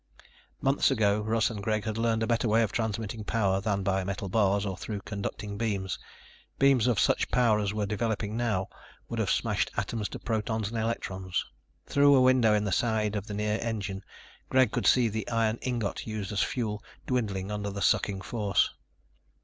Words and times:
Months 0.61 0.89
ago 0.89 1.21
Russ 1.21 1.51
and 1.51 1.61
Greg 1.61 1.83
had 1.83 1.95
learned 1.95 2.23
a 2.23 2.25
better 2.25 2.47
way 2.47 2.63
of 2.63 2.71
transmitting 2.71 3.23
power 3.23 3.61
than 3.61 3.83
by 3.83 4.03
metal 4.03 4.29
bars 4.29 4.65
or 4.65 4.75
through 4.75 5.01
conducting 5.01 5.59
beams. 5.59 5.99
Beams 6.57 6.87
of 6.87 6.99
such 6.99 7.29
power 7.29 7.59
as 7.59 7.71
were 7.71 7.85
developing 7.85 8.35
now 8.35 8.67
would 9.07 9.19
have 9.19 9.29
smashed 9.29 9.69
atoms 9.77 10.09
to 10.09 10.17
protons 10.17 10.69
and 10.69 10.77
electrons. 10.79 11.45
Through 11.85 12.15
a 12.15 12.21
window 12.23 12.55
in 12.55 12.63
the 12.63 12.71
side 12.71 13.15
of 13.15 13.27
the 13.27 13.35
near 13.35 13.59
engine, 13.61 14.01
Greg 14.49 14.71
could 14.71 14.87
see 14.87 15.07
the 15.07 15.29
iron 15.29 15.59
ingot 15.61 16.07
used 16.07 16.31
as 16.31 16.41
fuel 16.41 16.83
dwindling 17.05 17.51
under 17.51 17.69
the 17.69 17.83
sucking 17.83 18.21
force. 18.21 18.71